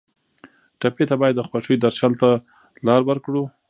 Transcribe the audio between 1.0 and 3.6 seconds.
ته باید د خوښیو درشل ته لار ورکړو.